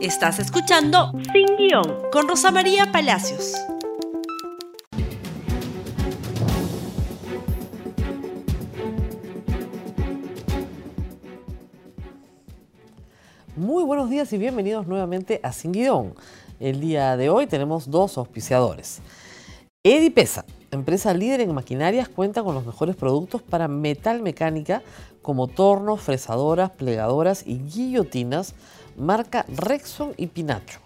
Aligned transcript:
Estás 0.00 0.38
escuchando 0.38 1.10
Sin 1.32 1.56
Guión 1.56 2.02
con 2.12 2.28
Rosa 2.28 2.52
María 2.52 2.92
Palacios. 2.92 3.52
Muy 13.56 13.82
buenos 13.82 14.08
días 14.08 14.32
y 14.32 14.38
bienvenidos 14.38 14.86
nuevamente 14.86 15.40
a 15.42 15.52
Sin 15.52 15.72
Guión. 15.72 16.14
El 16.60 16.80
día 16.80 17.16
de 17.16 17.28
hoy 17.28 17.48
tenemos 17.48 17.90
dos 17.90 18.18
auspiciadores. 18.18 19.00
Edipesa, 19.82 20.44
empresa 20.70 21.12
líder 21.12 21.40
en 21.40 21.52
maquinarias, 21.52 22.08
cuenta 22.08 22.44
con 22.44 22.54
los 22.54 22.64
mejores 22.64 22.94
productos 22.94 23.42
para 23.42 23.66
metal 23.66 24.22
mecánica 24.22 24.80
como 25.22 25.48
tornos, 25.48 26.00
fresadoras, 26.02 26.70
plegadoras 26.70 27.44
y 27.44 27.58
guillotinas 27.58 28.54
marca 28.98 29.46
Rexon 29.48 30.12
y 30.16 30.26
Pinacho. 30.26 30.80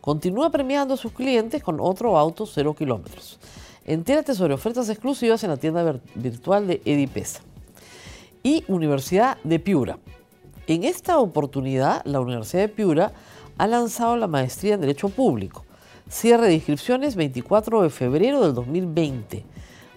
Continúa 0.00 0.50
premiando 0.50 0.94
a 0.94 0.96
sus 0.96 1.12
clientes 1.12 1.62
con 1.62 1.80
otro 1.80 2.16
auto 2.16 2.46
0 2.46 2.74
kilómetros. 2.74 3.38
Entérate 3.84 4.34
sobre 4.34 4.54
ofertas 4.54 4.88
exclusivas 4.88 5.42
en 5.42 5.50
la 5.50 5.56
tienda 5.56 6.00
virtual 6.14 6.66
de 6.66 6.82
Edipesa. 6.84 7.40
Y 8.42 8.64
Universidad 8.68 9.38
de 9.42 9.58
Piura. 9.58 9.98
En 10.68 10.84
esta 10.84 11.18
oportunidad, 11.18 12.04
la 12.04 12.20
Universidad 12.20 12.62
de 12.62 12.68
Piura 12.68 13.12
ha 13.58 13.66
lanzado 13.66 14.16
la 14.16 14.26
maestría 14.26 14.74
en 14.74 14.80
Derecho 14.80 15.08
Público. 15.08 15.64
Cierre 16.08 16.46
de 16.46 16.54
inscripciones 16.54 17.16
24 17.16 17.82
de 17.82 17.90
febrero 17.90 18.42
del 18.42 18.54
2020. 18.54 19.44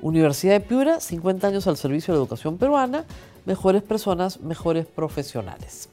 Universidad 0.02 0.54
de 0.54 0.62
Piura, 0.62 1.00
50 1.00 1.48
años 1.48 1.68
al 1.68 1.78
servicio 1.78 2.14
de 2.14 2.20
la 2.20 2.24
educación 2.24 2.58
peruana, 2.58 3.06
mejores 3.46 3.84
personas, 3.84 4.40
mejores 4.40 4.86
profesionales. 4.86 5.90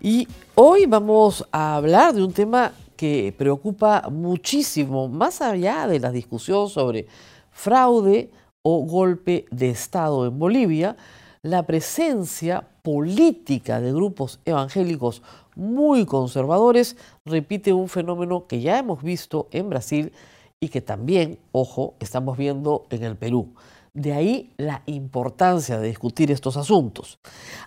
Y 0.00 0.28
hoy 0.54 0.86
vamos 0.86 1.44
a 1.50 1.74
hablar 1.74 2.14
de 2.14 2.22
un 2.22 2.32
tema 2.32 2.72
que 2.96 3.34
preocupa 3.36 4.08
muchísimo, 4.10 5.08
más 5.08 5.40
allá 5.40 5.88
de 5.88 5.98
la 5.98 6.12
discusión 6.12 6.68
sobre 6.68 7.06
fraude 7.50 8.30
o 8.62 8.84
golpe 8.86 9.46
de 9.50 9.70
Estado 9.70 10.24
en 10.26 10.38
Bolivia, 10.38 10.96
la 11.42 11.64
presencia 11.64 12.64
política 12.82 13.80
de 13.80 13.92
grupos 13.92 14.38
evangélicos 14.44 15.22
muy 15.56 16.06
conservadores 16.06 16.96
repite 17.24 17.72
un 17.72 17.88
fenómeno 17.88 18.46
que 18.46 18.60
ya 18.60 18.78
hemos 18.78 19.02
visto 19.02 19.48
en 19.50 19.68
Brasil 19.68 20.12
y 20.60 20.68
que 20.68 20.80
también, 20.80 21.40
ojo, 21.50 21.94
estamos 21.98 22.38
viendo 22.38 22.86
en 22.90 23.02
el 23.02 23.16
Perú. 23.16 23.54
De 23.94 24.12
ahí 24.12 24.52
la 24.58 24.82
importancia 24.86 25.78
de 25.78 25.88
discutir 25.88 26.30
estos 26.30 26.56
asuntos. 26.56 27.18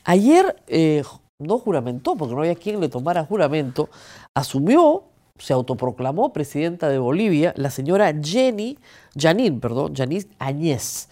Ayer 0.05 0.63
eh, 0.67 1.03
no 1.41 1.59
juramentó, 1.59 2.15
porque 2.15 2.33
no 2.33 2.41
había 2.41 2.55
quien 2.55 2.79
le 2.79 2.89
tomara 2.89 3.25
juramento, 3.25 3.89
asumió, 4.33 5.03
se 5.37 5.53
autoproclamó 5.53 6.33
presidenta 6.33 6.87
de 6.87 6.99
Bolivia, 6.99 7.53
la 7.57 7.71
señora 7.71 8.13
Jenny, 8.21 8.77
Janine, 9.17 9.59
perdón, 9.59 9.95
Janine 9.95 10.27
Añez. 10.39 11.09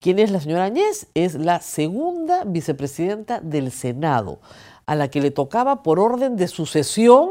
¿Quién 0.00 0.18
es 0.18 0.30
la 0.30 0.40
señora 0.40 0.64
Añez? 0.64 1.08
Es 1.14 1.34
la 1.34 1.60
segunda 1.60 2.44
vicepresidenta 2.44 3.40
del 3.40 3.72
Senado, 3.72 4.38
a 4.86 4.94
la 4.94 5.08
que 5.08 5.20
le 5.20 5.30
tocaba 5.30 5.82
por 5.82 5.98
orden 5.98 6.36
de 6.36 6.46
sucesión, 6.46 7.28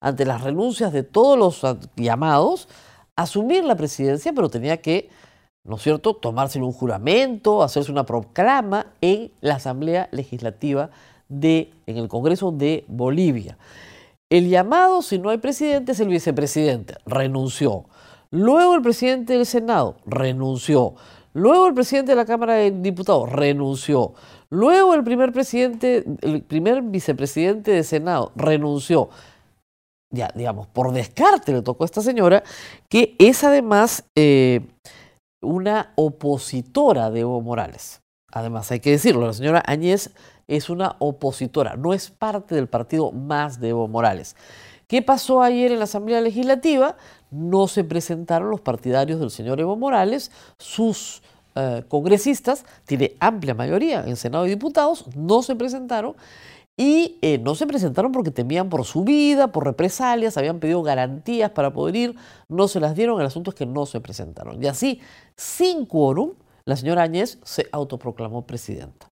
ante 0.00 0.24
las 0.24 0.42
renuncias 0.42 0.92
de 0.92 1.02
todos 1.02 1.38
los 1.38 1.76
llamados, 1.96 2.68
asumir 3.16 3.64
la 3.64 3.74
presidencia, 3.74 4.32
pero 4.32 4.48
tenía 4.48 4.78
que, 4.78 5.08
¿no 5.64 5.76
es 5.76 5.82
cierto?, 5.82 6.14
tomarse 6.14 6.60
un 6.60 6.72
juramento, 6.72 7.62
hacerse 7.62 7.90
una 7.90 8.06
proclama 8.06 8.86
en 9.00 9.32
la 9.40 9.56
Asamblea 9.56 10.08
Legislativa 10.12 10.90
de, 11.40 11.72
en 11.86 11.96
el 11.96 12.08
Congreso 12.08 12.50
de 12.52 12.84
Bolivia. 12.88 13.58
El 14.30 14.48
llamado, 14.48 15.02
si 15.02 15.18
no 15.18 15.30
hay 15.30 15.38
presidente, 15.38 15.92
es 15.92 16.00
el 16.00 16.08
vicepresidente. 16.08 16.94
Renunció. 17.06 17.84
Luego 18.30 18.74
el 18.74 18.82
presidente 18.82 19.34
del 19.34 19.46
Senado 19.46 19.96
renunció. 20.06 20.94
Luego 21.34 21.66
el 21.66 21.74
presidente 21.74 22.12
de 22.12 22.16
la 22.16 22.24
Cámara 22.24 22.54
de 22.54 22.70
Diputados 22.70 23.30
renunció. 23.30 24.14
Luego 24.50 24.94
el 24.94 25.04
primer 25.04 25.32
presidente, 25.32 26.04
el 26.20 26.42
primer 26.42 26.82
vicepresidente 26.82 27.72
de 27.72 27.82
Senado 27.82 28.32
renunció. 28.36 29.08
Ya, 30.10 30.30
digamos, 30.34 30.68
por 30.68 30.92
descarte 30.92 31.52
le 31.52 31.62
tocó 31.62 31.82
a 31.82 31.86
esta 31.86 32.02
señora, 32.02 32.44
que 32.88 33.16
es 33.18 33.42
además 33.42 34.04
eh, 34.14 34.60
una 35.42 35.92
opositora 35.96 37.10
de 37.10 37.20
Evo 37.20 37.40
Morales. 37.40 38.03
Además, 38.34 38.68
hay 38.72 38.80
que 38.80 38.90
decirlo, 38.90 39.28
la 39.28 39.32
señora 39.32 39.62
Áñez 39.64 40.10
es 40.48 40.68
una 40.68 40.96
opositora, 40.98 41.76
no 41.76 41.94
es 41.94 42.10
parte 42.10 42.56
del 42.56 42.66
partido 42.66 43.12
más 43.12 43.60
de 43.60 43.68
Evo 43.68 43.86
Morales. 43.86 44.34
¿Qué 44.88 45.02
pasó 45.02 45.40
ayer 45.40 45.70
en 45.70 45.78
la 45.78 45.84
Asamblea 45.84 46.20
Legislativa? 46.20 46.96
No 47.30 47.68
se 47.68 47.84
presentaron 47.84 48.50
los 48.50 48.60
partidarios 48.60 49.20
del 49.20 49.30
señor 49.30 49.60
Evo 49.60 49.76
Morales, 49.76 50.32
sus 50.58 51.22
eh, 51.54 51.84
congresistas, 51.86 52.66
tiene 52.86 53.14
amplia 53.20 53.54
mayoría 53.54 54.04
en 54.04 54.16
Senado 54.16 54.46
y 54.46 54.50
Diputados, 54.50 55.06
no 55.14 55.44
se 55.44 55.54
presentaron 55.54 56.16
y 56.76 57.18
eh, 57.22 57.38
no 57.38 57.54
se 57.54 57.68
presentaron 57.68 58.10
porque 58.10 58.32
temían 58.32 58.68
por 58.68 58.84
su 58.84 59.04
vida, 59.04 59.52
por 59.52 59.64
represalias, 59.64 60.36
habían 60.36 60.58
pedido 60.58 60.82
garantías 60.82 61.52
para 61.52 61.72
poder 61.72 61.94
ir, 61.94 62.16
no 62.48 62.66
se 62.66 62.80
las 62.80 62.96
dieron, 62.96 63.20
el 63.20 63.26
asunto 63.28 63.50
es 63.50 63.54
que 63.54 63.64
no 63.64 63.86
se 63.86 64.00
presentaron. 64.00 64.60
Y 64.60 64.66
así, 64.66 65.00
sin 65.36 65.86
quórum, 65.86 66.32
la 66.66 66.76
señora 66.76 67.02
Áñez 67.02 67.38
se 67.42 67.66
autoproclamó 67.72 68.46
presidenta. 68.46 69.08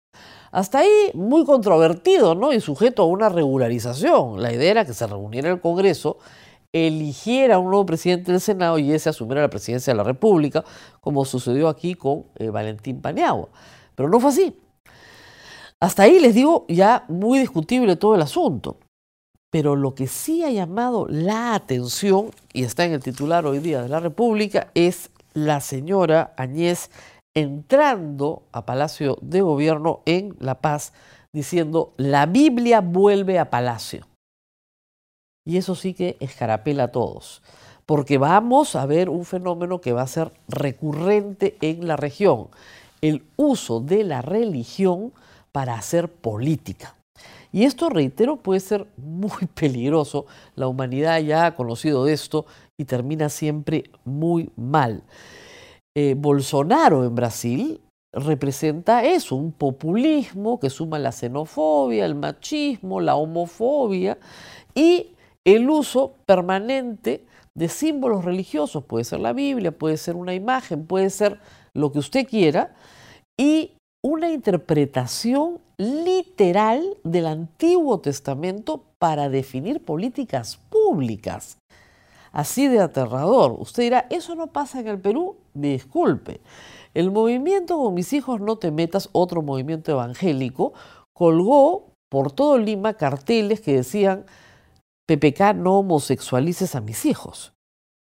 Hasta 0.52 0.80
ahí 0.80 1.12
muy 1.14 1.46
controvertido, 1.46 2.36
¿no? 2.36 2.52
Y 2.52 2.60
sujeto 2.60 3.04
a 3.04 3.06
una 3.06 3.30
regularización. 3.30 4.42
La 4.42 4.52
idea 4.52 4.72
era 4.72 4.86
que 4.86 4.94
se 4.94 5.08
reuniera 5.08 5.50
el 5.50 5.62
Congreso, 5.62 6.18
eligiera 6.74 7.60
un 7.60 7.70
nuevo 7.70 7.86
presidente 7.86 8.32
del 8.32 8.42
Senado 8.42 8.78
y 8.78 8.92
ese 8.92 9.10
asumiera 9.10 9.42
la 9.42 9.50
presidencia 9.50 9.94
de 9.94 9.98
la 9.98 10.04
República, 10.04 10.64
como 11.00 11.26
sucedió 11.26 11.70
aquí 11.70 11.96
con 11.96 12.26
eh, 12.36 12.50
Valentín 12.50 13.02
Paniagua. 13.02 13.50
Pero 13.96 14.10
no 14.10 14.20
fue 14.20 14.30
así. 14.30 14.56
Hasta 15.80 16.04
ahí 16.04 16.20
les 16.20 16.36
digo 16.36 16.66
ya 16.68 17.06
muy 17.08 17.40
discutible 17.40 17.96
todo 17.96 18.16
el 18.16 18.22
asunto. 18.22 18.78
Pero 19.50 19.76
lo 19.76 19.96
que 19.96 20.08
sí 20.08 20.44
ha 20.44 20.52
llamado 20.52 21.08
la 21.10 21.56
atención, 21.56 22.32
y 22.54 22.64
está 22.64 22.86
en 22.86 22.94
el 22.94 23.04
titular 23.04 23.46
hoy 23.46 23.60
día 23.60 23.82
de 23.82 23.90
la 23.90 24.00
República, 24.00 24.70
es 24.76 25.10
la 25.34 25.60
señora 25.60 26.34
Añez 26.38 26.90
entrando 27.34 28.44
a 28.52 28.66
Palacio 28.66 29.18
de 29.22 29.42
Gobierno 29.42 30.02
en 30.06 30.36
La 30.40 30.56
Paz 30.56 30.94
diciendo, 31.34 31.94
la 31.98 32.26
Biblia 32.26 32.82
vuelve 32.82 33.40
a 33.40 33.50
Palacio. 33.50 34.08
Y 35.46 35.58
eso 35.58 35.76
sí 35.76 35.94
que 35.94 36.18
escarapela 36.20 36.84
a 36.86 36.92
todos, 36.92 37.42
porque 37.86 38.18
vamos 38.18 38.76
a 38.76 38.86
ver 38.86 39.10
un 39.10 39.26
fenómeno 39.26 39.82
que 39.82 39.94
va 39.94 40.04
a 40.04 40.08
ser 40.08 40.32
recurrente 40.48 41.58
en 41.62 41.88
la 41.88 41.96
región, 41.96 42.50
el 43.02 43.24
uso 43.38 43.80
de 43.80 44.04
la 44.04 44.22
religión 44.22 45.14
para 45.52 45.76
hacer 45.76 46.10
política. 46.10 46.96
Y 47.52 47.64
esto, 47.64 47.90
reitero, 47.90 48.38
puede 48.38 48.60
ser 48.60 48.88
muy 48.98 49.46
peligroso. 49.54 50.26
La 50.56 50.68
humanidad 50.68 51.20
ya 51.20 51.48
ha 51.48 51.56
conocido 51.56 52.06
de 52.06 52.14
esto 52.14 52.46
y 52.78 52.86
termina 52.86 53.30
siempre 53.30 53.90
muy 54.06 54.52
mal. 54.56 55.04
Eh, 55.96 56.16
Bolsonaro 56.18 57.04
en 57.04 57.16
Brasil 57.16 57.82
representa 58.14 59.04
eso, 59.04 59.36
un 59.36 59.52
populismo 59.52 60.60
que 60.60 60.70
suma 60.70 61.00
la 61.00 61.12
xenofobia, 61.12 62.06
el 62.06 62.16
machismo, 62.16 63.02
la 63.02 63.16
homofobia 63.16 64.18
y 64.74 65.16
el 65.46 65.70
uso 65.70 66.16
permanente 66.26 67.26
de 67.58 67.68
símbolos 67.68 68.24
religiosos. 68.24 68.86
Puede 68.86 69.04
ser 69.04 69.20
la 69.20 69.34
Biblia, 69.34 69.72
puede 69.72 69.98
ser 69.98 70.16
una 70.16 70.34
imagen, 70.34 70.86
puede 70.86 71.10
ser 71.10 71.40
lo 71.74 71.92
que 71.92 72.00
usted 72.00 72.28
quiera, 72.28 72.74
y 73.38 73.72
una 74.04 74.30
interpretación 74.30 75.60
literal 75.78 76.98
del 77.04 77.28
Antiguo 77.28 78.00
Testamento 78.00 78.84
para 78.98 79.30
definir 79.30 79.84
políticas 79.84 80.58
públicas 80.70 81.58
así 82.32 82.68
de 82.68 82.80
aterrador. 82.80 83.56
Usted 83.60 83.84
dirá, 83.84 84.08
¿eso 84.10 84.36
no 84.36 84.48
pasa 84.48 84.80
en 84.80 84.88
el 84.88 85.00
Perú? 85.00 85.38
Disculpe. 85.54 86.42
El 86.94 87.12
movimiento 87.12 87.78
con 87.78 87.94
mis 87.94 88.12
hijos 88.14 88.42
no 88.42 88.58
te 88.58 88.72
metas, 88.72 89.10
otro 89.14 89.42
movimiento 89.42 89.92
evangélico, 89.92 90.74
colgó 91.14 91.94
por 92.10 92.32
todo 92.32 92.58
Lima 92.58 92.96
carteles 92.96 93.62
que 93.62 93.76
decían, 93.76 94.26
PPK 95.08 95.54
no 95.56 95.80
homosexualices 95.80 96.76
a 96.76 96.82
mis 96.82 97.06
hijos. 97.06 97.54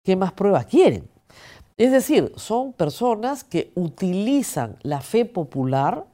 ¿Qué 0.05 0.15
más 0.17 0.32
pruebas 0.32 0.67
quieren? 0.67 1.09
Es 1.76 1.93
decir, 1.93 2.32
son 2.37 2.73
personas 2.73 3.44
que 3.44 3.73
utilizan 3.75 4.76
la 4.82 5.00
fe 5.00 5.25
popular, 5.25 6.06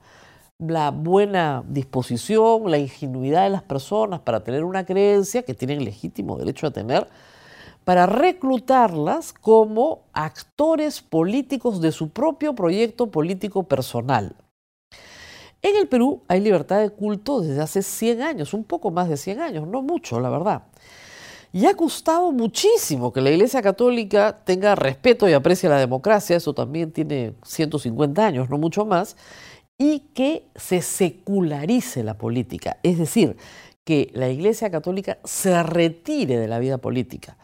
la 0.59 0.91
buena 0.91 1.65
disposición, 1.67 2.71
la 2.71 2.79
ingenuidad 2.79 3.45
de 3.45 3.51
las 3.51 3.62
personas 3.62 4.21
para 4.21 4.45
tener 4.45 4.65
una 4.65 4.85
creencia 4.85 5.43
que 5.43 5.55
tienen 5.55 5.85
legítimo 5.85 6.37
derecho 6.37 6.67
a 6.67 6.71
tener, 6.71 7.09
para 7.84 8.06
reclutarlas 8.06 9.32
como 9.32 10.04
actores 10.12 11.00
políticos 11.02 11.81
de 11.81 11.92
su 11.92 12.08
propio 12.08 12.54
proyecto 12.54 13.10
político 13.10 13.64
personal. 13.64 14.34
En 15.62 15.76
el 15.76 15.88
Perú 15.88 16.22
hay 16.28 16.40
libertad 16.40 16.81
de 16.81 16.90
culto 16.90 17.40
desde 17.40 17.62
hace 17.62 17.82
100 17.82 18.22
años, 18.22 18.52
un 18.52 18.64
poco 18.64 18.90
más 18.90 19.08
de 19.08 19.16
100 19.16 19.40
años, 19.40 19.69
no 19.69 19.82
mucho, 19.82 20.20
la 20.20 20.28
verdad. 20.28 20.64
Y 21.52 21.66
ha 21.66 21.72
gustado 21.72 22.32
muchísimo 22.32 23.12
que 23.12 23.20
la 23.20 23.31
Iglesia 23.31 23.62
Católica 23.62 24.40
tenga 24.44 24.75
respeto 24.75 25.28
y 25.28 25.32
aprecie 25.32 25.69
la 25.69 25.78
democracia, 25.78 26.36
eso 26.36 26.52
también 26.52 26.90
tiene 26.90 27.34
150 27.44 28.26
años, 28.26 28.50
no 28.50 28.58
mucho 28.58 28.84
más, 28.84 29.16
y 29.78 30.00
que 30.14 30.48
se 30.56 30.82
secularice 30.82 32.02
la 32.02 32.19
política, 32.19 32.78
es 32.82 32.98
decir, 32.98 33.36
que 33.84 34.10
la 34.14 34.28
Iglesia 34.28 34.70
Católica 34.70 35.19
se 35.25 35.62
retire 35.62 36.38
de 36.38 36.48
la 36.48 36.58
vida 36.58 36.78
política. 36.78 37.36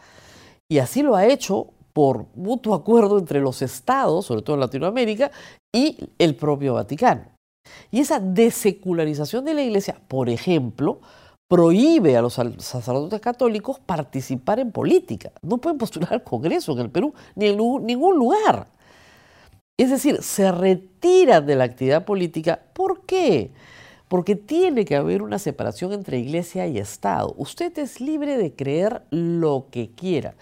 Y 0.71 0.79
así 0.79 1.03
lo 1.03 1.17
ha 1.17 1.25
hecho 1.25 1.67
por 1.91 2.27
mutuo 2.33 2.73
acuerdo 2.73 3.19
entre 3.19 3.41
los 3.41 3.61
estados, 3.61 4.27
sobre 4.27 4.41
todo 4.41 4.53
en 4.53 4.61
Latinoamérica, 4.61 5.29
y 5.69 5.97
el 6.17 6.33
propio 6.33 6.75
Vaticano. 6.75 7.25
Y 7.91 7.99
esa 7.99 8.21
desecularización 8.21 9.43
de 9.43 9.53
la 9.53 9.63
Iglesia, 9.63 9.99
por 10.07 10.29
ejemplo, 10.29 11.01
prohíbe 11.49 12.15
a 12.15 12.21
los 12.21 12.35
sacerdotes 12.35 13.19
católicos 13.19 13.81
participar 13.81 14.61
en 14.61 14.71
política. 14.71 15.33
No 15.41 15.57
pueden 15.57 15.77
postular 15.77 16.13
al 16.13 16.23
Congreso 16.23 16.71
en 16.71 16.79
el 16.79 16.89
Perú 16.89 17.13
ni 17.35 17.47
en 17.47 17.57
ningún 17.85 18.15
lugar. 18.15 18.67
Es 19.77 19.89
decir, 19.89 20.23
se 20.23 20.53
retiran 20.53 21.45
de 21.45 21.57
la 21.57 21.65
actividad 21.65 22.05
política. 22.05 22.57
¿Por 22.71 23.01
qué? 23.05 23.51
Porque 24.11 24.35
tiene 24.35 24.83
que 24.83 24.97
haber 24.97 25.21
una 25.21 25.39
separación 25.39 25.93
entre 25.93 26.19
iglesia 26.19 26.67
y 26.67 26.77
Estado. 26.79 27.33
Usted 27.37 27.79
es 27.79 28.01
libre 28.01 28.35
de 28.35 28.53
creer 28.53 29.03
lo 29.09 29.67
que 29.71 29.91
quiera. 29.91 30.35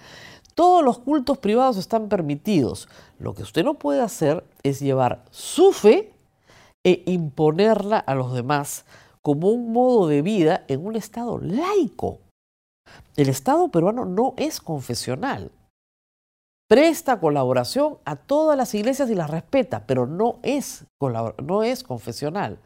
Todos 0.55 0.83
los 0.83 0.97
cultos 0.97 1.37
privados 1.37 1.77
están 1.77 2.09
permitidos. 2.09 2.89
Lo 3.19 3.35
que 3.35 3.43
usted 3.43 3.63
no 3.63 3.75
puede 3.75 4.01
hacer 4.01 4.43
es 4.63 4.79
llevar 4.79 5.23
su 5.29 5.71
fe 5.71 6.11
e 6.83 7.03
imponerla 7.05 7.99
a 7.99 8.15
los 8.15 8.33
demás 8.33 8.85
como 9.21 9.49
un 9.49 9.71
modo 9.71 10.07
de 10.07 10.23
vida 10.23 10.65
en 10.67 10.83
un 10.83 10.95
Estado 10.95 11.37
laico. 11.37 12.17
El 13.17 13.29
Estado 13.29 13.67
peruano 13.67 14.03
no 14.03 14.33
es 14.37 14.61
confesional. 14.61 15.51
Presta 16.67 17.19
colaboración 17.19 17.99
a 18.03 18.15
todas 18.15 18.57
las 18.57 18.73
iglesias 18.73 19.11
y 19.11 19.13
las 19.13 19.29
respeta, 19.29 19.85
pero 19.85 20.07
no 20.07 20.39
es, 20.41 20.85
no 21.43 21.61
es 21.61 21.83
confesional. 21.83 22.57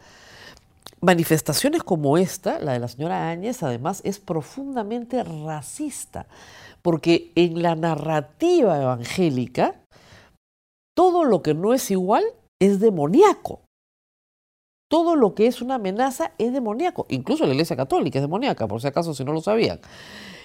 Manifestaciones 1.03 1.83
como 1.83 2.17
esta, 2.17 2.59
la 2.59 2.73
de 2.73 2.79
la 2.79 2.87
señora 2.87 3.29
Áñez, 3.29 3.61
además 3.61 4.01
es 4.05 4.19
profundamente 4.19 5.21
racista 5.23 6.27
porque 6.83 7.31
en 7.35 7.63
la 7.63 7.75
narrativa 7.75 8.79
evangélica, 8.79 9.81
todo 10.95 11.23
lo 11.23 11.41
que 11.41 11.55
no 11.55 11.73
es 11.73 11.89
igual 11.89 12.23
es 12.61 12.79
demoníaco. 12.79 13.61
Todo 14.93 15.15
lo 15.15 15.33
que 15.33 15.47
es 15.47 15.59
una 15.63 15.75
amenaza 15.75 16.33
es 16.37 16.53
demoníaco. 16.53 17.07
Incluso 17.09 17.47
la 17.47 17.53
Iglesia 17.53 17.75
Católica 17.75 18.19
es 18.19 18.21
demoníaca, 18.21 18.67
por 18.67 18.79
si 18.79 18.85
acaso, 18.85 19.15
si 19.15 19.25
no 19.25 19.33
lo 19.33 19.41
sabían. 19.41 19.79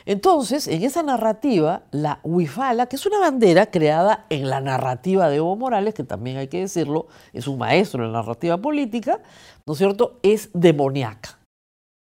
Entonces, 0.06 0.68
en 0.68 0.84
esa 0.84 1.02
narrativa, 1.02 1.82
la 1.90 2.20
huifala, 2.24 2.86
que 2.86 2.96
es 2.96 3.04
una 3.04 3.18
bandera 3.18 3.70
creada 3.70 4.24
en 4.30 4.48
la 4.48 4.62
narrativa 4.62 5.28
de 5.28 5.36
Evo 5.36 5.54
Morales, 5.54 5.92
que 5.92 6.02
también 6.02 6.38
hay 6.38 6.48
que 6.48 6.60
decirlo, 6.60 7.08
es 7.34 7.46
un 7.46 7.58
maestro 7.58 8.02
en 8.02 8.10
la 8.10 8.22
narrativa 8.22 8.56
política, 8.56 9.20
¿no 9.66 9.74
es 9.74 9.78
cierto?, 9.78 10.18
es 10.22 10.48
demoníaca. 10.54 11.38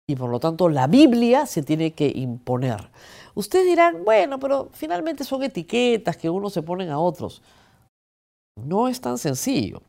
Y 0.06 0.18
por 0.18 0.30
lo 0.30 0.42
tanto, 0.42 0.68
la 0.68 0.88
Biblia 0.88 1.46
se 1.46 1.64
tiene 1.64 1.94
que 1.94 2.12
imponer. 2.14 2.90
Ustedes 3.36 3.68
dirán, 3.68 4.04
bueno, 4.04 4.38
pero 4.38 4.68
finalmente 4.74 5.24
son 5.24 5.44
etiquetas 5.44 6.18
que 6.18 6.30
uno 6.30 6.50
se 6.50 6.62
ponen 6.62 6.90
a 6.90 7.00
otros. 7.00 7.42
No 8.62 8.90
es 8.90 9.00
tan 9.00 9.18
sencillo. 9.18 9.82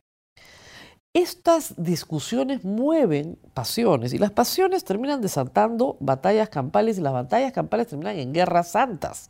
Estas 1.15 1.75
discusiones 1.77 2.65
mueven 2.65 3.39
pasiones 3.53 4.11
y 4.11 4.17
las 4.17 4.31
pasiones 4.31 4.83
terminan 4.83 5.21
desatando 5.21 5.95
batallas 6.01 6.49
campales 6.49 6.97
y 6.97 7.01
las 7.01 7.13
batallas 7.13 7.53
campales 7.53 7.87
terminan 7.87 8.19
en 8.19 8.33
guerras 8.33 8.71
santas. 8.71 9.29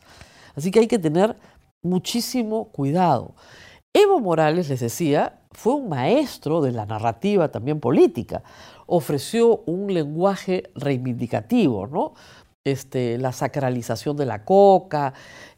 Así 0.55 0.71
que 0.71 0.79
hay 0.79 0.87
que 0.87 0.97
tener 0.97 1.35
muchísimo 1.83 2.69
cuidado. 2.69 3.35
Evo 3.93 4.19
Morales, 4.19 4.67
les 4.67 4.79
decía, 4.79 5.41
fue 5.51 5.75
un 5.75 5.87
maestro 5.87 6.59
de 6.59 6.71
la 6.71 6.87
narrativa 6.87 7.51
también 7.51 7.79
política. 7.79 8.41
Ofreció 8.87 9.61
un 9.67 9.93
lenguaje 9.93 10.71
reivindicativo, 10.73 11.85
¿no? 11.85 12.15
Este, 12.63 13.19
la 13.19 13.31
sacralización 13.31 14.17
de 14.17 14.25
la 14.25 14.43
coca, 14.43 15.13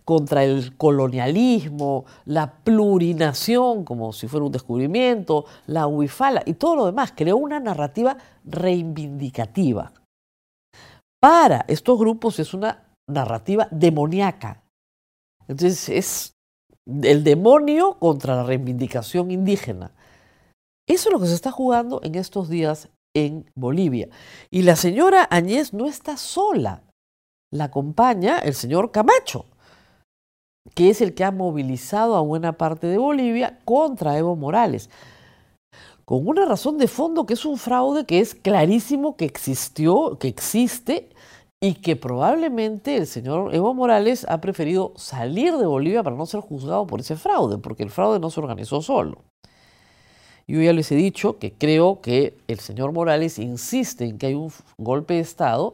contra 0.08 0.46
el 0.46 0.78
colonialismo, 0.78 2.06
la 2.24 2.64
plurinación, 2.64 3.84
como 3.84 4.14
si 4.14 4.30
fuera 4.30 4.46
un 4.46 4.54
descubrimiento, 4.54 5.44
la 5.66 5.86
huifala 5.86 6.44
y 6.46 6.54
todo 6.54 6.78
lo 6.78 6.86
demás. 6.86 7.12
Creó 7.14 7.36
una 7.36 7.60
narrativa 7.60 8.16
reivindicativa. 8.46 9.92
Para 11.20 11.66
estos 11.68 12.00
grupos 12.00 12.40
es 12.40 12.54
una 12.54 12.86
narrativa 13.06 13.68
demoníaca. 13.70 14.64
Entonces 15.46 15.90
es 15.90 16.32
el 17.04 17.26
demonio 17.26 17.96
contra 18.00 18.38
la 18.38 18.44
reivindicación 18.44 19.30
indígena. 19.30 19.92
Eso 20.88 21.10
es 21.10 21.14
lo 21.14 21.20
que 21.20 21.28
se 21.28 21.36
está 21.36 21.52
jugando 21.52 22.00
en 22.02 22.16
estos 22.16 22.48
días 22.48 22.88
en 23.14 23.52
Bolivia. 23.56 24.08
Y 24.50 24.62
la 24.62 24.78
señora 24.78 25.28
Añez 25.30 25.74
no 25.74 25.86
está 25.86 26.16
sola 26.16 26.84
la 27.52 27.66
acompaña 27.66 28.40
el 28.40 28.54
señor 28.54 28.92
Camacho, 28.92 29.46
que 30.74 30.90
es 30.90 31.02
el 31.02 31.14
que 31.14 31.24
ha 31.24 31.32
movilizado 31.32 32.16
a 32.16 32.22
buena 32.22 32.54
parte 32.54 32.88
de 32.88 32.98
Bolivia 32.98 33.60
contra 33.66 34.18
Evo 34.18 34.36
Morales, 34.36 34.90
con 36.06 36.28
una 36.28 36.46
razón 36.46 36.78
de 36.78 36.88
fondo 36.88 37.26
que 37.26 37.34
es 37.34 37.46
un 37.46 37.58
fraude 37.58 38.06
que 38.06 38.20
es 38.20 38.36
clarísimo 38.36 39.18
que 39.18 39.26
existió, 39.26 40.18
que 40.20 40.28
existe 40.28 41.10
y 41.60 41.76
que 41.76 41.96
probablemente 41.96 42.96
el 42.96 43.08
señor 43.08 43.54
Evo 43.54 43.74
Morales 43.74 44.26
ha 44.30 44.40
preferido 44.40 44.94
salir 44.96 45.58
de 45.58 45.66
Bolivia 45.66 46.04
para 46.04 46.16
no 46.16 46.26
ser 46.26 46.42
juzgado 46.42 46.86
por 46.88 47.00
ese 47.00 47.16
fraude, 47.16 47.58
porque 47.58 47.84
el 47.84 47.90
fraude 47.90 48.20
no 48.20 48.30
se 48.30 48.40
organizó 48.40 48.82
solo. 48.82 49.24
Yo 50.48 50.62
ya 50.62 50.72
les 50.72 50.92
he 50.94 50.96
dicho 50.96 51.40
que 51.40 51.52
creo 51.52 52.00
que 52.00 52.38
el 52.48 52.60
señor 52.60 52.94
Morales 52.94 53.38
insiste 53.38 54.06
en 54.06 54.18
que 54.18 54.28
hay 54.28 54.34
un 54.34 54.52
golpe 54.78 55.16
de 55.16 55.20
Estado 55.20 55.74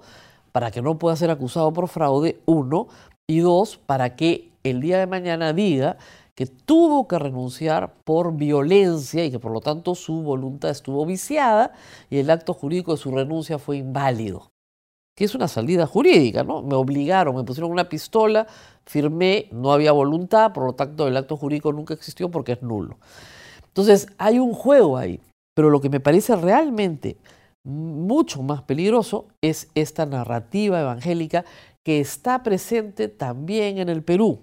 para 0.51 0.71
que 0.71 0.81
no 0.81 0.97
pueda 0.97 1.15
ser 1.15 1.29
acusado 1.29 1.71
por 1.73 1.87
fraude, 1.87 2.39
uno, 2.45 2.87
y 3.27 3.39
dos, 3.39 3.77
para 3.77 4.15
que 4.15 4.52
el 4.63 4.81
día 4.81 4.97
de 4.99 5.07
mañana 5.07 5.53
diga 5.53 5.97
que 6.35 6.47
tuvo 6.47 7.07
que 7.07 7.19
renunciar 7.19 7.93
por 8.03 8.35
violencia 8.35 9.23
y 9.23 9.31
que 9.31 9.39
por 9.39 9.51
lo 9.51 9.61
tanto 9.61 9.93
su 9.93 10.23
voluntad 10.23 10.71
estuvo 10.71 11.05
viciada 11.05 11.73
y 12.09 12.17
el 12.17 12.29
acto 12.29 12.53
jurídico 12.53 12.93
de 12.93 12.97
su 12.97 13.11
renuncia 13.11 13.59
fue 13.59 13.77
inválido. 13.77 14.51
Que 15.15 15.25
es 15.25 15.35
una 15.35 15.47
salida 15.47 15.85
jurídica, 15.85 16.43
¿no? 16.43 16.63
Me 16.63 16.73
obligaron, 16.75 17.35
me 17.35 17.43
pusieron 17.43 17.71
una 17.71 17.87
pistola, 17.87 18.47
firmé, 18.83 19.47
no 19.51 19.71
había 19.71 19.91
voluntad, 19.91 20.53
por 20.53 20.65
lo 20.65 20.73
tanto 20.73 21.07
el 21.07 21.15
acto 21.15 21.37
jurídico 21.37 21.71
nunca 21.71 21.93
existió 21.93 22.31
porque 22.31 22.53
es 22.53 22.63
nulo. 22.63 22.97
Entonces 23.67 24.07
hay 24.17 24.39
un 24.39 24.53
juego 24.53 24.97
ahí, 24.97 25.19
pero 25.53 25.69
lo 25.69 25.81
que 25.81 25.89
me 25.89 25.99
parece 25.99 26.35
realmente 26.35 27.17
mucho 27.63 28.41
más 28.41 28.63
peligroso 28.63 29.27
es 29.41 29.69
esta 29.75 30.05
narrativa 30.05 30.81
evangélica 30.81 31.45
que 31.83 31.99
está 31.99 32.41
presente 32.41 33.07
también 33.07 33.77
en 33.77 33.89
el 33.89 34.03
Perú. 34.03 34.39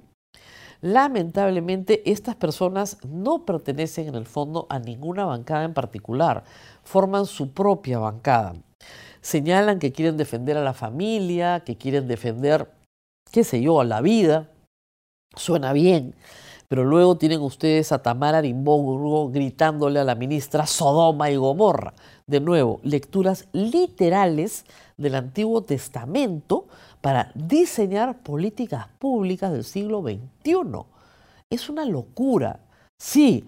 Lamentablemente, 0.81 2.11
estas 2.11 2.37
personas 2.37 2.97
no 3.07 3.45
pertenecen 3.45 4.09
en 4.09 4.15
el 4.15 4.27
fondo 4.27 4.67
a 4.71 4.79
ninguna 4.79 5.27
bancada 5.27 5.65
en 5.65 5.75
particular, 5.75 6.45
forman 6.85 7.27
su 7.27 7.53
propia 7.53 7.99
bancada. 7.99 8.55
Señalan 9.21 9.79
que 9.79 9.93
quieren 9.93 10.17
defender 10.17 10.57
a 10.57 10.65
la 10.65 10.73
familia, 10.73 11.61
que 11.61 11.77
quieren 11.77 12.09
defender, 12.09 12.71
qué 13.31 13.45
sé 13.45 13.61
yo, 13.61 13.81
a 13.81 13.85
la 13.85 14.01
vida. 14.01 14.49
Suena 15.37 15.75
bien, 15.75 16.15
pero 16.67 16.85
luego 16.85 17.19
tienen 17.19 17.41
ustedes 17.41 17.93
a 17.93 18.01
Tamara 18.01 18.39
Arimburgo 18.39 19.29
gritándole 19.31 20.01
a 20.01 20.05
la 20.05 20.15
ministra 20.15 20.67
Sodoma 20.67 21.31
y 21.31 21.37
Gomorra. 21.37 21.95
De 22.27 22.41
nuevo, 22.41 22.81
lecturas 22.83 23.49
literales 23.53 24.65
del 24.97 25.17
Antiguo 25.17 25.63
Testamento 25.63 26.69
para 27.01 27.33
diseñar 27.35 28.19
políticas 28.19 28.87
públicas 28.99 29.53
del 29.53 29.65
siglo 29.65 30.03
XXI. 30.03 30.85
Es 31.51 31.69
una 31.69 31.85
locura. 31.85 32.61
Sí, 32.99 33.45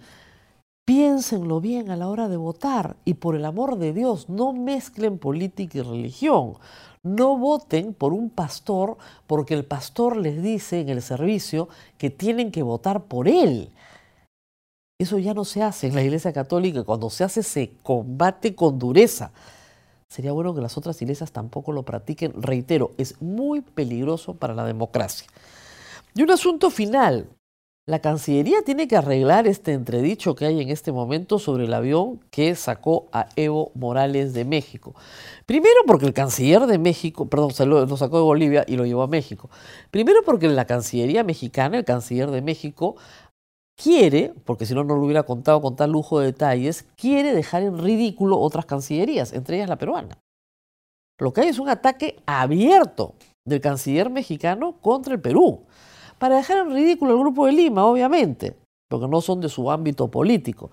piénsenlo 0.85 1.61
bien 1.61 1.89
a 1.89 1.95
la 1.95 2.07
hora 2.07 2.27
de 2.27 2.37
votar 2.37 2.97
y 3.05 3.15
por 3.15 3.35
el 3.35 3.45
amor 3.45 3.77
de 3.77 3.93
Dios, 3.93 4.29
no 4.29 4.53
mezclen 4.53 5.17
política 5.17 5.79
y 5.79 5.81
religión. 5.81 6.55
No 7.03 7.37
voten 7.37 7.93
por 7.93 8.13
un 8.13 8.29
pastor 8.29 8.97
porque 9.27 9.53
el 9.53 9.65
pastor 9.65 10.15
les 10.15 10.41
dice 10.41 10.79
en 10.79 10.89
el 10.89 11.01
servicio 11.01 11.67
que 11.97 12.09
tienen 12.09 12.51
que 12.51 12.63
votar 12.63 13.03
por 13.03 13.27
él. 13.27 13.71
Eso 14.99 15.19
ya 15.19 15.33
no 15.33 15.43
se 15.43 15.61
hace 15.61 15.87
en 15.87 15.95
la 15.95 16.03
Iglesia 16.03 16.31
Católica. 16.31 16.83
Cuando 16.83 17.09
se 17.09 17.25
hace 17.25 17.43
se 17.43 17.73
combate 17.83 18.55
con 18.55 18.79
dureza. 18.79 19.31
Sería 20.13 20.31
bueno 20.31 20.53
que 20.53 20.61
las 20.61 20.77
otras 20.77 21.01
iglesias 21.01 21.31
tampoco 21.31 21.71
lo 21.71 21.81
practiquen. 21.81 22.39
Reitero, 22.39 22.91
es 22.99 23.19
muy 23.19 23.61
peligroso 23.61 24.35
para 24.35 24.53
la 24.53 24.63
democracia. 24.63 25.25
Y 26.13 26.21
un 26.21 26.29
asunto 26.29 26.69
final. 26.69 27.29
La 27.87 27.97
Cancillería 27.97 28.61
tiene 28.63 28.87
que 28.87 28.95
arreglar 28.95 29.47
este 29.47 29.73
entredicho 29.73 30.35
que 30.35 30.45
hay 30.45 30.61
en 30.61 30.69
este 30.69 30.91
momento 30.91 31.39
sobre 31.39 31.65
el 31.65 31.73
avión 31.73 32.19
que 32.29 32.53
sacó 32.53 33.07
a 33.11 33.27
Evo 33.35 33.71
Morales 33.73 34.35
de 34.35 34.45
México. 34.45 34.93
Primero 35.47 35.81
porque 35.87 36.05
el 36.05 36.13
canciller 36.13 36.67
de 36.67 36.77
México, 36.77 37.25
perdón, 37.25 37.51
se 37.51 37.65
lo, 37.65 37.83
lo, 37.85 37.97
sacó 37.97 38.17
de 38.17 38.23
Bolivia 38.23 38.63
y 38.67 38.77
lo 38.77 38.85
llevó 38.85 39.01
a 39.01 39.07
México. 39.07 39.49
Primero 39.89 40.21
porque 40.23 40.47
la 40.47 40.65
Cancillería 40.65 41.23
mexicana, 41.23 41.75
el 41.75 41.85
canciller 41.85 42.29
de 42.29 42.43
México, 42.43 42.95
quiere, 43.75 44.33
porque 44.45 44.65
si 44.65 44.73
no, 44.73 44.83
no 44.83 44.95
lo 44.95 45.03
hubiera 45.03 45.23
contado 45.23 45.61
con 45.61 45.75
tal 45.75 45.91
lujo 45.91 46.19
de 46.19 46.27
detalles, 46.27 46.85
quiere 46.95 47.33
dejar 47.33 47.63
en 47.63 47.77
ridículo 47.77 48.39
otras 48.39 48.65
cancillerías, 48.65 49.33
entre 49.33 49.57
ellas 49.57 49.69
la 49.69 49.77
peruana. 49.77 50.17
Lo 51.19 51.31
que 51.31 51.41
hay 51.41 51.47
es 51.47 51.59
un 51.59 51.69
ataque 51.69 52.21
abierto 52.25 53.15
del 53.45 53.61
canciller 53.61 54.09
mexicano 54.09 54.77
contra 54.81 55.13
el 55.13 55.21
Perú 55.21 55.63
para 56.17 56.37
dejar 56.37 56.59
en 56.59 56.73
ridículo 56.73 57.13
al 57.13 57.19
Grupo 57.19 57.45
de 57.45 57.51
Lima, 57.51 57.85
obviamente, 57.85 58.55
porque 58.89 59.07
no 59.07 59.21
son 59.21 59.41
de 59.41 59.49
su 59.49 59.69
ámbito 59.69 60.09
político. 60.09 60.71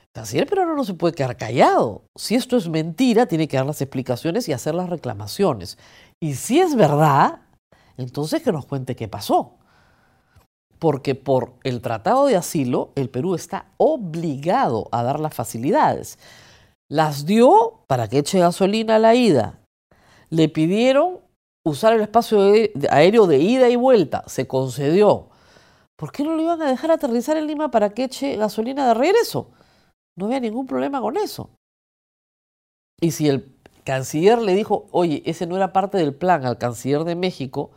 El 0.00 0.20
canciller 0.20 0.46
peruano 0.46 0.76
no 0.76 0.84
se 0.84 0.94
puede 0.94 1.14
quedar 1.14 1.36
callado. 1.36 2.02
Si 2.16 2.34
esto 2.34 2.56
es 2.56 2.68
mentira, 2.68 3.26
tiene 3.26 3.48
que 3.48 3.56
dar 3.56 3.66
las 3.66 3.80
explicaciones 3.80 4.48
y 4.48 4.52
hacer 4.52 4.74
las 4.74 4.90
reclamaciones. 4.90 5.78
Y 6.20 6.34
si 6.34 6.60
es 6.60 6.74
verdad, 6.74 7.40
entonces 7.96 8.42
que 8.42 8.52
nos 8.52 8.66
cuente 8.66 8.94
qué 8.94 9.08
pasó. 9.08 9.56
Porque 10.82 11.14
por 11.14 11.52
el 11.62 11.80
Tratado 11.80 12.26
de 12.26 12.34
Asilo, 12.34 12.90
el 12.96 13.08
Perú 13.08 13.36
está 13.36 13.66
obligado 13.76 14.88
a 14.90 15.04
dar 15.04 15.20
las 15.20 15.32
facilidades. 15.32 16.18
Las 16.90 17.24
dio 17.24 17.84
para 17.86 18.08
que 18.08 18.18
eche 18.18 18.40
gasolina 18.40 18.96
a 18.96 18.98
la 18.98 19.14
ida. 19.14 19.60
Le 20.28 20.48
pidieron 20.48 21.20
usar 21.64 21.92
el 21.92 22.00
espacio 22.00 22.40
aéreo 22.90 23.28
de 23.28 23.38
ida 23.38 23.68
y 23.68 23.76
vuelta. 23.76 24.24
Se 24.26 24.48
concedió. 24.48 25.28
¿Por 25.96 26.10
qué 26.10 26.24
no 26.24 26.34
lo 26.34 26.42
iban 26.42 26.60
a 26.60 26.68
dejar 26.68 26.90
aterrizar 26.90 27.36
en 27.36 27.46
Lima 27.46 27.70
para 27.70 27.90
que 27.90 28.02
eche 28.02 28.34
gasolina 28.34 28.88
de 28.88 28.94
regreso? 28.94 29.52
No 30.16 30.26
había 30.26 30.40
ningún 30.40 30.66
problema 30.66 31.00
con 31.00 31.16
eso. 31.16 31.50
Y 33.00 33.12
si 33.12 33.28
el 33.28 33.54
canciller 33.84 34.42
le 34.42 34.56
dijo, 34.56 34.86
oye, 34.90 35.22
ese 35.26 35.46
no 35.46 35.54
era 35.54 35.72
parte 35.72 35.96
del 35.98 36.12
plan 36.12 36.44
al 36.44 36.58
canciller 36.58 37.04
de 37.04 37.14
México, 37.14 37.70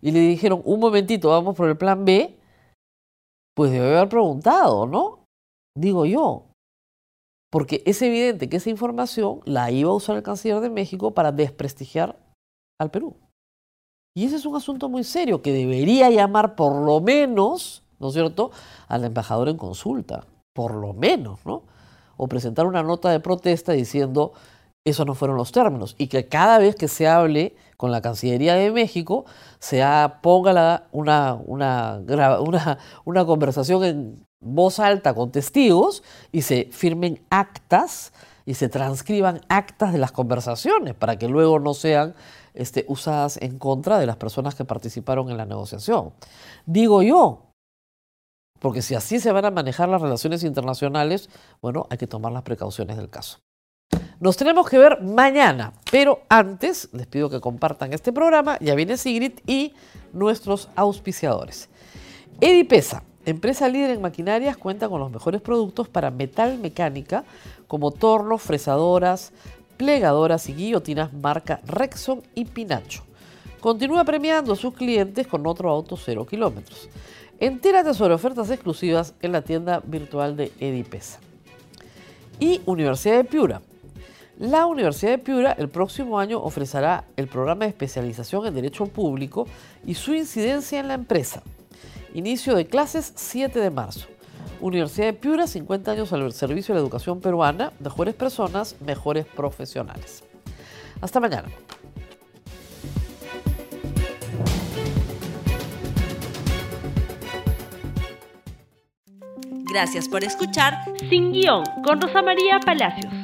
y 0.00 0.12
le 0.12 0.20
dijeron, 0.20 0.62
un 0.64 0.78
momentito, 0.78 1.30
vamos 1.30 1.56
por 1.56 1.68
el 1.68 1.76
plan 1.76 2.04
B, 2.04 2.38
pues 3.54 3.70
debe 3.70 3.96
haber 3.96 4.08
preguntado, 4.08 4.86
¿no? 4.86 5.24
Digo 5.76 6.06
yo. 6.06 6.46
Porque 7.50 7.82
es 7.86 8.02
evidente 8.02 8.48
que 8.48 8.56
esa 8.56 8.70
información 8.70 9.40
la 9.44 9.70
iba 9.70 9.90
a 9.90 9.94
usar 9.94 10.16
el 10.16 10.22
canciller 10.22 10.60
de 10.60 10.70
México 10.70 11.14
para 11.14 11.30
desprestigiar 11.30 12.18
al 12.80 12.90
Perú. 12.90 13.14
Y 14.16 14.24
ese 14.24 14.36
es 14.36 14.46
un 14.46 14.56
asunto 14.56 14.88
muy 14.88 15.04
serio 15.04 15.42
que 15.42 15.52
debería 15.52 16.10
llamar 16.10 16.56
por 16.56 16.74
lo 16.84 17.00
menos, 17.00 17.82
¿no 17.98 18.08
es 18.08 18.14
cierto?, 18.14 18.50
al 18.88 19.04
embajador 19.04 19.48
en 19.48 19.56
consulta, 19.56 20.26
por 20.52 20.74
lo 20.74 20.92
menos, 20.92 21.44
¿no? 21.46 21.62
O 22.16 22.28
presentar 22.28 22.66
una 22.66 22.82
nota 22.82 23.10
de 23.10 23.20
protesta 23.20 23.72
diciendo, 23.72 24.32
esos 24.84 25.06
no 25.06 25.14
fueron 25.14 25.36
los 25.36 25.50
términos, 25.50 25.94
y 25.98 26.08
que 26.08 26.28
cada 26.28 26.58
vez 26.58 26.76
que 26.76 26.88
se 26.88 27.08
hable 27.08 27.56
con 27.76 27.90
la 27.90 28.02
Cancillería 28.02 28.54
de 28.54 28.70
México, 28.70 29.24
se 29.58 29.82
ponga 30.22 30.86
una, 30.92 31.34
una, 31.46 32.00
una, 33.04 33.24
conversación 33.24 33.84
en 33.84 34.26
voz 34.40 34.78
alta 34.78 35.14
con 35.14 35.32
testigos 35.32 36.02
y 36.32 36.42
se 36.42 36.68
firmen 36.70 37.22
actas 37.30 38.12
y 38.46 38.54
se 38.54 38.68
transcriban 38.68 39.40
actas 39.48 39.92
de 39.92 39.98
las 39.98 40.12
conversaciones 40.12 40.94
para 40.94 41.16
que 41.18 41.28
luego 41.28 41.58
no 41.58 41.72
sean 41.72 42.14
este, 42.52 42.84
usadas 42.88 43.38
en 43.40 43.58
contra 43.58 43.98
de 43.98 44.06
las 44.06 44.16
personas 44.16 44.54
que 44.54 44.66
participaron 44.66 45.30
en 45.30 45.38
la 45.38 45.46
negociación. 45.46 46.12
Digo 46.66 47.02
yo, 47.02 47.50
porque 48.60 48.82
si 48.82 48.94
así 48.94 49.18
se 49.18 49.32
van 49.32 49.46
a 49.46 49.50
manejar 49.50 49.88
las 49.88 50.00
relaciones 50.00 50.44
internacionales, 50.44 51.30
bueno, 51.60 51.86
hay 51.90 51.98
que 51.98 52.06
tomar 52.06 52.32
las 52.32 52.42
precauciones 52.42 52.96
del 52.96 53.10
caso. 53.10 53.38
Nos 54.24 54.38
tenemos 54.38 54.70
que 54.70 54.78
ver 54.78 55.02
mañana, 55.02 55.74
pero 55.92 56.22
antes 56.30 56.88
les 56.94 57.06
pido 57.06 57.28
que 57.28 57.42
compartan 57.42 57.92
este 57.92 58.10
programa. 58.10 58.56
Ya 58.58 58.74
viene 58.74 58.96
Sigrid 58.96 59.32
y 59.46 59.74
nuestros 60.14 60.70
auspiciadores. 60.76 61.68
Edipesa, 62.40 63.02
empresa 63.26 63.68
líder 63.68 63.90
en 63.90 64.00
maquinarias, 64.00 64.56
cuenta 64.56 64.88
con 64.88 64.98
los 64.98 65.10
mejores 65.10 65.42
productos 65.42 65.90
para 65.90 66.10
metal 66.10 66.58
mecánica 66.58 67.24
como 67.68 67.90
tornos, 67.90 68.40
fresadoras, 68.40 69.34
plegadoras 69.76 70.48
y 70.48 70.54
guillotinas 70.54 71.12
marca 71.12 71.60
Rexon 71.66 72.22
y 72.34 72.46
Pinacho. 72.46 73.04
Continúa 73.60 74.04
premiando 74.04 74.54
a 74.54 74.56
sus 74.56 74.72
clientes 74.72 75.26
con 75.26 75.46
otro 75.46 75.68
auto 75.68 75.98
0 75.98 76.24
kilómetros. 76.24 76.88
Entérate 77.38 77.92
sobre 77.92 78.14
ofertas 78.14 78.48
exclusivas 78.48 79.12
en 79.20 79.32
la 79.32 79.42
tienda 79.42 79.82
virtual 79.84 80.34
de 80.34 80.50
Edipesa. 80.60 81.20
Y 82.40 82.62
Universidad 82.64 83.16
de 83.16 83.24
Piura. 83.24 83.60
La 84.38 84.66
Universidad 84.66 85.12
de 85.12 85.18
Piura 85.18 85.52
el 85.52 85.68
próximo 85.68 86.18
año 86.18 86.40
ofrecerá 86.40 87.04
el 87.16 87.28
programa 87.28 87.64
de 87.64 87.68
especialización 87.68 88.44
en 88.46 88.54
Derecho 88.54 88.86
Público 88.86 89.46
y 89.86 89.94
su 89.94 90.12
incidencia 90.12 90.80
en 90.80 90.88
la 90.88 90.94
empresa. 90.94 91.42
Inicio 92.14 92.56
de 92.56 92.66
clases 92.66 93.12
7 93.14 93.60
de 93.60 93.70
marzo. 93.70 94.08
Universidad 94.60 95.06
de 95.06 95.12
Piura, 95.12 95.46
50 95.46 95.92
años 95.92 96.12
al 96.12 96.32
servicio 96.32 96.74
de 96.74 96.80
la 96.80 96.84
educación 96.84 97.20
peruana, 97.20 97.72
mejores 97.78 98.14
personas, 98.14 98.74
mejores 98.84 99.24
profesionales. 99.24 100.24
Hasta 101.00 101.20
mañana. 101.20 101.48
Gracias 109.70 110.08
por 110.08 110.24
escuchar 110.24 110.74
Sin 111.08 111.32
Guión 111.32 111.64
con 111.84 112.00
Rosa 112.00 112.22
María 112.22 112.58
Palacios. 112.60 113.23